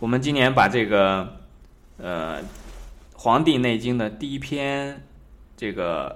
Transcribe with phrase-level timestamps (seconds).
[0.00, 1.36] 我们今年把这个
[1.98, 2.40] 呃
[3.12, 4.98] 《黄帝内经》的第一篇
[5.58, 6.08] 这个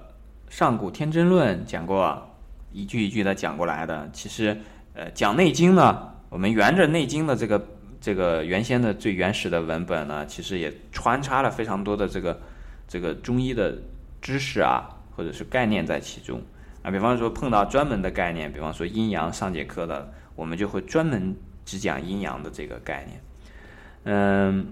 [0.55, 2.35] 《上古天真论》讲过，
[2.73, 4.09] 一句一句的讲过来的。
[4.11, 4.59] 其实
[4.95, 7.63] 呃讲《内经》呢，我们沿着《内经》的这个
[8.01, 12.41] 这个原先的最原始的文本呢，其实也穿插了非常多的这个
[12.89, 13.77] 这个中医的
[14.23, 16.41] 知识啊，或者是概念在其中
[16.83, 16.91] 啊。
[16.91, 23.21] 比方说碰到专门的概念，比方说阴阳上节课的，我们就会专门只讲阴阳的这个概念。
[24.07, 24.67] 嗯，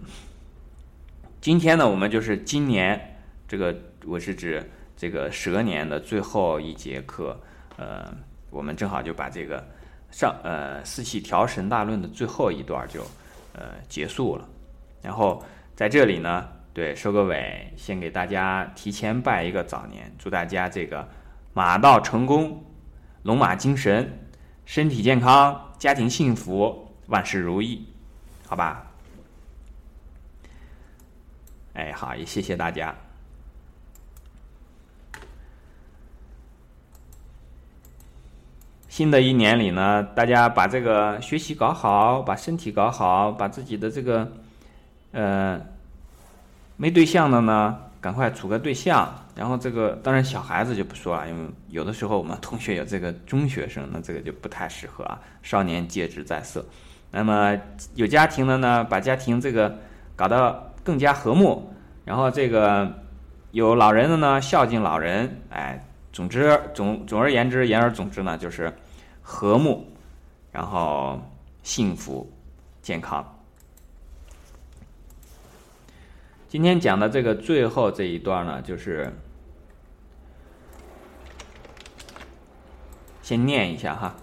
[1.41, 3.17] 今天呢，我们就是今年
[3.49, 4.63] 这个我是指
[4.95, 7.41] 这个蛇年的最后一节课，
[7.79, 8.13] 呃，
[8.51, 9.67] 我们正好就把这个
[10.11, 13.01] 上呃四气调神大论的最后一段就
[13.55, 14.47] 呃结束了。
[15.01, 15.43] 然后
[15.75, 21.09] 在这里呢，对收个尾，先给大家提前拜一个早年，祝大家这个
[21.55, 22.63] 马到成功，
[23.23, 24.29] 龙马精神，
[24.67, 27.87] 身体健康，家庭幸福，万事如意，
[28.47, 28.92] 好吧？
[31.75, 32.95] 哎，好，也谢谢大家。
[38.89, 44.31] 新的一年里呢，大家把这个学习搞好，把身体搞好，把自己的这个
[45.13, 45.59] 呃
[46.77, 49.11] 没对象的呢，赶快处个对象。
[49.35, 55.19] 然后这个当然小孩子就不说了，因为有的时候我们同学有这个中学生，那这个就不太适合啊。
[55.43, 56.63] 少年戒之在色。
[57.11, 57.59] 那么
[57.95, 59.75] 有家庭的呢，把家庭这个
[60.15, 60.69] 搞到。
[60.85, 61.73] 更加和睦，
[62.05, 62.93] 然后这个
[63.53, 68.73] 有老人的呢，孝敬老人，哎，总之总总而言之，言而总之呢，就是
[69.21, 69.87] 和睦，
[70.51, 71.21] 然后
[71.63, 72.31] 幸福、
[72.81, 73.39] 健康。
[76.49, 79.13] 今天讲的这个最后这一段呢，就是
[83.23, 84.15] 先念一下哈。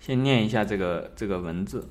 [0.00, 1.88] 先念一下这个这个文字：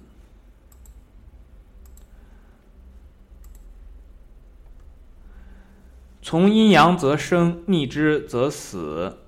[6.21, 9.19] 从阴阳则生，逆之则死；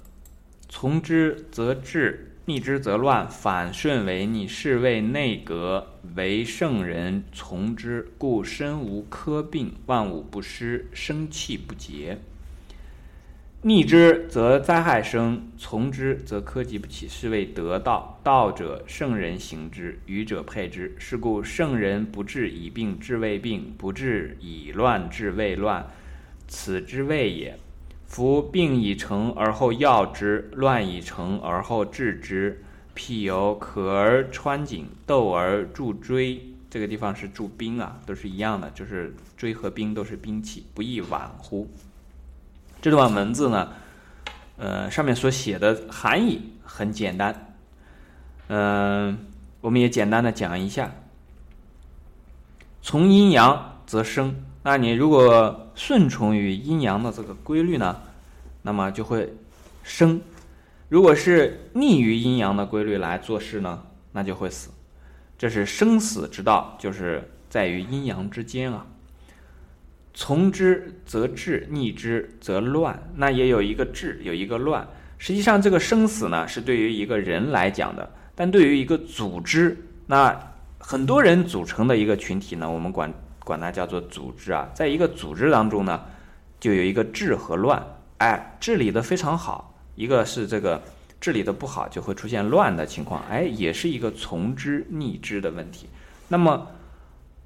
[0.68, 3.30] 从之则治，逆之则乱。
[3.30, 5.88] 反顺为逆，是谓内阁。
[6.16, 12.20] 为圣人从之，故身无科病，万物不失，生气不竭。
[13.64, 18.20] 逆之则灾害生，从之则科技不起，是谓得道。
[18.24, 20.96] 道者，圣人行之，愚者配之。
[20.98, 25.86] 是故圣人不治以病治未病，不治以乱治未乱，
[26.48, 27.60] 此之谓也。
[28.08, 32.64] 夫病已成而后药之，乱已成而后治之。
[32.96, 41.70] 譬有渴而穿井，斗而铸锥，这个地方是铸兵啊，都是一样的，就是锥和兵都是兵器，不亦晚乎？
[42.82, 43.70] 这段文字呢，
[44.58, 47.54] 呃，上面所写的含义很简单，
[48.48, 49.18] 嗯，
[49.62, 50.92] 我们也简单的讲一下。
[52.82, 58.02] 从阴阳则生，那你如果顺从于阴阳的这个规律呢，
[58.64, 59.32] 那么就会
[59.84, 60.20] 生；
[60.90, 64.72] 如果是逆于阴阳的规律来做事呢，那就会死。
[65.38, 68.88] 这是生死之道，就是在于阴阳之间啊。
[70.14, 73.02] 从之则治，逆之则乱。
[73.16, 74.86] 那也有一个治，有一个乱。
[75.18, 78.04] 实际上，这个生死呢，是对于一个人来讲的；
[78.36, 79.78] 但对于一个组织，
[80.08, 80.38] 那
[80.80, 83.14] 很多人组成的一个群体呢，我们管
[83.46, 84.70] 管它叫做组织啊。
[84.74, 86.02] 在一个组织当中呢，
[86.60, 87.82] 就有一个治和乱。
[88.18, 90.82] 哎，治理的非常好，一个是这个
[91.20, 93.24] 治理的不好，就会出现乱的情况。
[93.30, 95.88] 哎，也是一个从之逆之的问题。
[96.28, 96.68] 那么。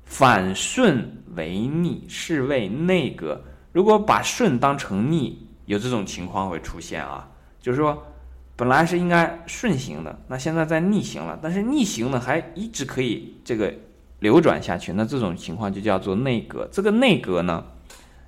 [0.06, 3.42] 反顺为逆，是谓内阁。
[3.74, 7.28] 如果把顺当成逆，有这种情况会出现啊，
[7.60, 8.02] 就是说，
[8.56, 13.74] 本来是应该顺行的，那现在在逆行了，但是逆行呢还一直可以这个
[14.20, 16.66] 流转下去，那这种情况就叫做内阁。
[16.72, 17.66] 这个内阁呢，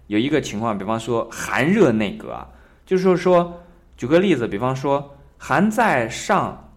[0.07, 2.49] 有一个情况，比方说寒热内阁啊，
[2.85, 3.61] 就是说，
[3.95, 6.73] 举个例子，比方说寒在上，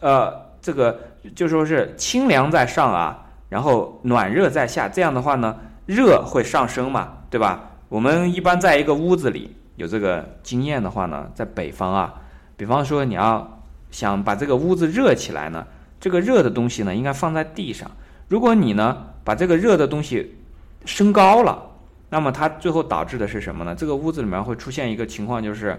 [0.00, 0.32] 呃，
[0.62, 0.98] 这个
[1.34, 3.26] 就说是清凉在上啊。
[3.50, 5.54] 然后暖热在下，这样的话呢，
[5.84, 7.72] 热会上升嘛，对吧？
[7.88, 12.14] 我们一般在一个屋子里有这个经验的话呢，在北方啊，
[12.56, 13.60] 比方说你要
[13.90, 15.66] 想把这个屋子热起来呢，
[15.98, 17.90] 这个热的东西呢应该放在地上。
[18.28, 20.36] 如果你呢把这个热的东西
[20.84, 21.60] 升高了，
[22.08, 23.74] 那么它最后导致的是什么呢？
[23.74, 25.76] 这个屋子里面会出现一个情况，就是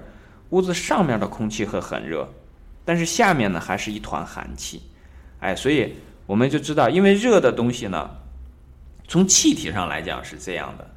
[0.49, 2.27] 屋子上面的空气会很热，
[2.83, 4.81] 但是下面呢还是一团寒气，
[5.39, 5.95] 哎，所以。
[6.25, 8.09] 我们就知道，因为热的东西呢，
[9.07, 10.89] 从气体上来讲是这样的，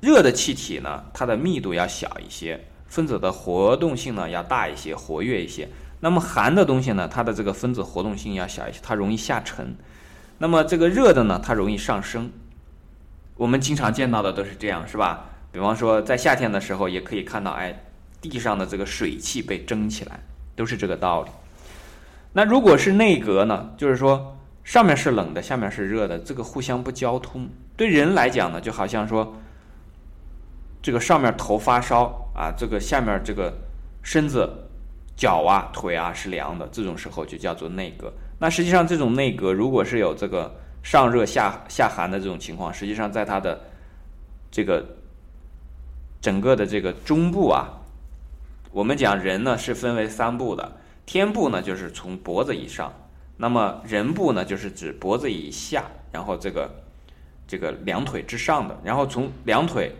[0.00, 5.68] 热的气体呢，它的密度要小一些，分子的活动性呢要大一些，活跃一些。
[6.00, 9.76] 那么寒的东西呢，它的这个分子活动性要小一些，它容易下沉。
[10.38, 12.30] 那么这个热的呢，它容易上升。
[13.36, 15.30] 我们经常见到的都是这样，是吧？
[15.52, 17.84] 比方说在夏天的时候，也可以看到，哎，
[18.20, 20.20] 地上的这个水汽被蒸起来，
[20.56, 21.30] 都是这个道理。
[22.32, 27.48] 那如果是内隔呢，就是说上面是冷的，下面是热的，这个互相不交通。
[27.76, 29.34] 对人来讲呢，就好像说，
[30.82, 33.52] 这个上面头发烧啊，这个下面这个
[34.02, 34.48] 身子。
[35.14, 38.10] 脚啊、腿啊是凉的，这种时候就叫做内隔。
[38.38, 40.52] 那实际上这种内隔，如果是有这个
[40.82, 43.60] 上热下下寒的这种情况，实际上在它的
[44.50, 44.84] 这个
[46.20, 47.68] 整个的这个中部啊，
[48.72, 50.72] 我们讲人呢是分为三部的，
[51.04, 52.92] 天部呢就是从脖子以上，
[53.36, 56.70] 那么人部呢就是指脖子以下，然后这个
[57.46, 59.94] 这个两腿之上的，然后从两腿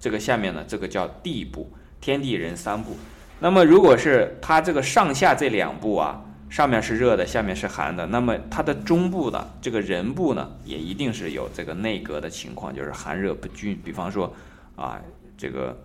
[0.00, 2.96] 这个下面呢，这个叫地部，天地人三部。
[3.40, 13.76] 那么，如果是它这个上下这两部啊，上面是热的，下面是寒的，那么它的中部呢，这个人部呢，也一定是有这个内隔的情况，就是寒热不均。
[13.84, 14.34] 比方说，
[14.74, 15.00] 啊，
[15.36, 15.76] 这个，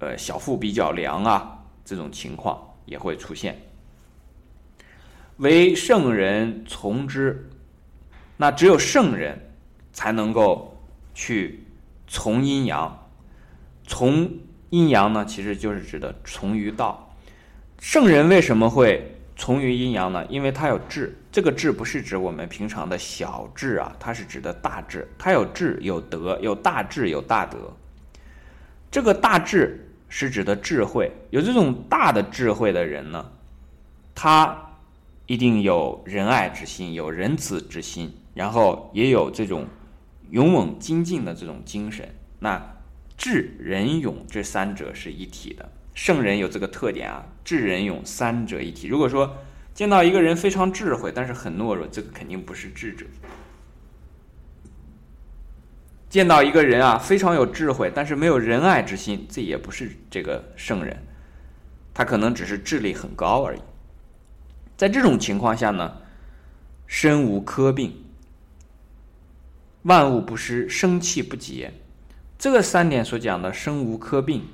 [0.00, 3.60] 呃，小腹比较凉啊，这种情况也会出现。
[5.36, 7.50] 为圣人从之，
[8.38, 9.38] 那只有圣人
[9.92, 11.62] 才能够去
[12.06, 13.06] 从阴阳，
[13.86, 14.30] 从。
[14.70, 17.14] 阴阳呢，其实就是指的从于道。
[17.78, 20.26] 圣人为什么会从于阴阳呢？
[20.28, 21.16] 因为他有智。
[21.30, 25.06] 这个智不是指我们平常的小智啊，它是指的大智。
[25.16, 27.58] 他有智，有德，有大智，有大德。
[28.90, 31.10] 这个大智是指的智慧。
[31.30, 33.30] 有这种大的智慧的人呢，
[34.14, 34.70] 他
[35.26, 39.66] 一定有仁爱之心，有仁慈之心，然后也有这种
[40.30, 42.08] 勇猛精进的这种精神。
[42.38, 42.72] 那。
[43.18, 48.88] 智仁勇这三者是一体的，圣人有这个特点啊，智仁勇三者一体。
[48.88, 49.34] 如果说
[49.72, 53.06] 见到一个人非常智慧，但是很懦弱，这个肯定不是智者；
[56.08, 60.96] 见到一个人啊非常有智慧，但是没有仁爱之心，这也不是这个圣人，
[61.92, 63.60] 他可能只是智力很高而已。
[64.76, 65.96] 在这种情况下呢，
[66.86, 68.04] 身无科病，
[69.82, 71.72] 万物不失，生气不竭。
[72.38, 74.46] 这个三点所讲的生无科病，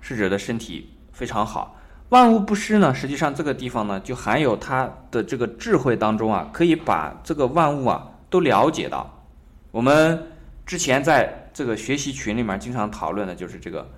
[0.00, 1.78] 是指的身体非常好，
[2.08, 2.94] 万物不失呢。
[2.94, 9.22] 实际上这个地方呢，就含有他的这个智慧当中啊，可以把这个万物啊都了解到。
[9.70, 10.26] 我们
[10.66, 13.88] 之前在这个学习群里面经常讨论的就是这个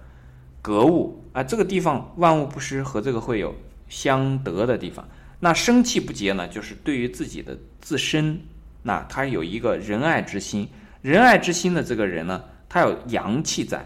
[0.62, 3.54] 格物啊，这个地方万物不失和这个会有
[3.88, 5.08] 相得的地方。
[5.40, 8.38] 那生气不竭呢，就是对于自己的自身，
[8.82, 10.68] 那他有一个仁爱之心，
[11.00, 12.44] 仁爱之心的这个人呢。
[12.70, 13.82] 他有阳气在，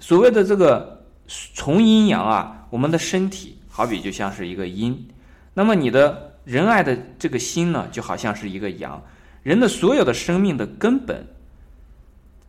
[0.00, 5.06] 所谓的这个从阴阳啊，我们的身体好比就像是一个阴，
[5.54, 9.00] 那么你的仁爱的这个心呢，就好像是一个阳。
[9.44, 11.24] 人的所有的生命的根本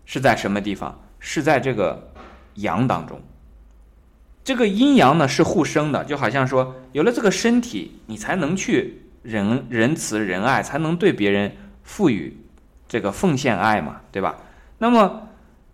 [0.05, 0.99] 是在什么地方？
[1.19, 2.11] 是在这个
[2.55, 3.19] 阳当中。
[4.43, 11.51] 这个阴阳呢是互生的，就好像说，有了这个身体，你才能去仁仁慈仁爱，才能对别人
[11.83, 12.35] 赋予
[12.87, 14.35] 这个奉献爱嘛，对吧？
[14.77, 15.21] 那么。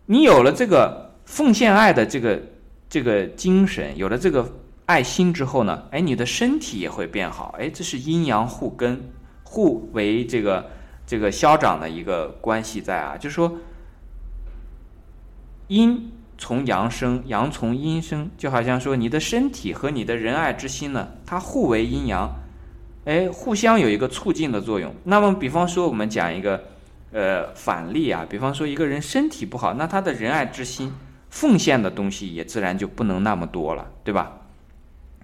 [0.07, 2.42] 你有了这个奉献爱的这个
[2.90, 4.45] 这个精神，有了这个
[4.85, 9.00] 爱心之后呢，哎，你的身体也会变好，哎，这是阴阳互根、
[9.44, 10.69] 互为这个
[11.07, 13.56] 这个消长的一个关系在啊，就是说，
[15.71, 22.30] 阴从阳生，阳从阴生，就好像说你的身体和你的仁爱之心呢，它互为阴阳，
[23.06, 24.94] 哎，互相有一个促进的作用。
[25.06, 26.61] 那么，比方说我们讲一个。
[27.13, 30.90] 呃，反例啊，比方说一个人身体不好，那他的仁爱之心、
[31.30, 34.31] 奉献的东西也自然就不能那么多了，对吧？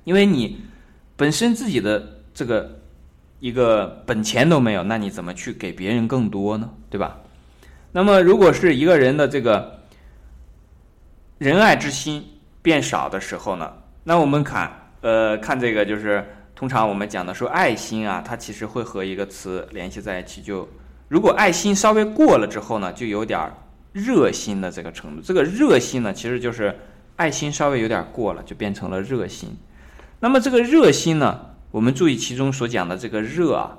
[0.04, 0.60] 因为你
[1.16, 2.78] 本身自己的这个
[3.40, 6.70] 一个本钱都没有，那你怎么去给别人更多呢？
[6.90, 7.22] 对吧？
[7.94, 9.77] 那么，如果是一个人的这个
[11.38, 12.26] 仁爱之心
[12.62, 13.72] 变少的时候呢，
[14.04, 16.26] 那我们看，呃，看这个就是
[16.56, 20.68] 通常我们讲的说爱心啊，它其实会和一个词联系在一起，就。
[21.10, 23.50] 如果爱心稍微过了之后呢，就有点
[23.94, 25.22] 热心的这个程度。
[25.22, 26.78] 这个热心呢，其实就是
[27.16, 29.56] 爱心稍微有点过了，就变成了热心。
[30.20, 33.78] 那么这个热心呢，我们注意其中所讲的这个热啊，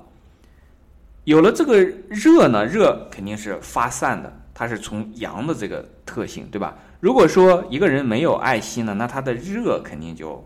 [1.24, 6.76] 有了这个热呢，热肯定是发散的，它是从阳的这个特性，对吧？
[6.98, 10.44] 如果说一个人没有爱心呢，那他的热肯定就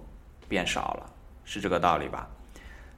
[0.51, 1.11] 变少了。
[1.47, 2.29] 是这个道理吧？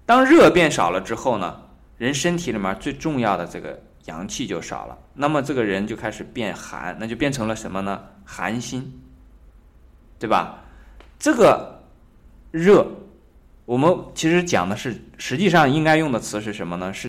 [0.04, 1.62] 当热变少了之后呢，
[1.99, 8.02] 人身体里面最重要的这个阳气就少了，那么这个人就开始变寒，那就变成了什么呢？
[8.25, 9.00] 寒心
[10.18, 10.64] 对吧？
[11.16, 11.80] 这个
[12.50, 12.85] 热
[13.66, 16.92] 我们其实讲的是实际上应该用的词是什么呢？
[16.92, 17.02] 是。